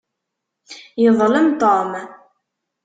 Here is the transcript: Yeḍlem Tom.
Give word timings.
Yeḍlem 1.03 1.47
Tom. 1.61 1.91